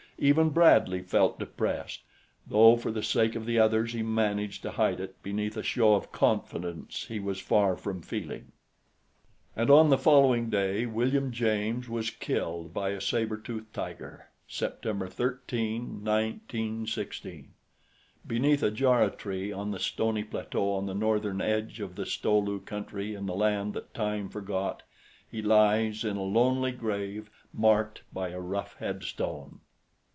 Even 0.23 0.51
Bradley 0.51 1.01
felt 1.01 1.39
depressed, 1.39 2.01
though 2.45 2.75
for 2.77 2.91
the 2.91 3.01
sake 3.01 3.33
of 3.35 3.47
the 3.47 3.57
others 3.57 3.93
he 3.93 4.03
managed 4.03 4.61
to 4.61 4.69
hide 4.69 4.99
it 4.99 5.19
beneath 5.23 5.57
a 5.57 5.63
show 5.63 5.95
of 5.95 6.11
confidence 6.11 7.05
he 7.07 7.19
was 7.19 7.39
far 7.39 7.75
from 7.75 8.03
feeling. 8.03 8.51
And 9.55 9.71
on 9.71 9.89
the 9.89 9.97
following 9.97 10.51
day 10.51 10.85
William 10.85 11.31
James 11.31 11.89
was 11.89 12.11
killed 12.11 12.71
by 12.71 12.89
a 12.89 13.01
saber 13.01 13.35
tooth 13.35 13.73
tiger 13.73 14.27
September 14.47 15.07
13, 15.07 16.03
1916. 16.05 17.53
Beneath 18.27 18.61
a 18.61 18.69
jarrah 18.69 19.09
tree 19.09 19.51
on 19.51 19.71
the 19.71 19.79
stony 19.79 20.23
plateau 20.23 20.73
on 20.75 20.85
the 20.85 20.93
northern 20.93 21.41
edge 21.41 21.79
of 21.79 21.95
the 21.95 22.05
Sto 22.05 22.37
lu 22.37 22.59
country 22.59 23.15
in 23.15 23.25
the 23.25 23.33
land 23.33 23.73
that 23.73 23.95
Time 23.95 24.29
forgot, 24.29 24.83
he 25.31 25.41
lies 25.41 26.03
in 26.05 26.15
a 26.15 26.21
lonely 26.21 26.71
grave 26.71 27.31
marked 27.51 28.03
by 28.13 28.29
a 28.29 28.39
rough 28.39 28.75
headstone. 28.77 29.61